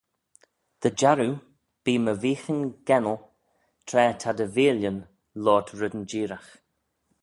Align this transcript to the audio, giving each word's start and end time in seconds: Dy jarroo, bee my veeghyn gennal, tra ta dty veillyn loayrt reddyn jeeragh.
Dy 0.81 0.89
jarroo, 0.99 1.35
bee 1.83 2.01
my 2.05 2.13
veeghyn 2.21 2.61
gennal, 2.87 3.19
tra 3.87 4.05
ta 4.21 4.31
dty 4.37 4.47
veillyn 4.55 4.99
loayrt 5.43 5.69
reddyn 5.79 6.07
jeeragh. 6.11 6.49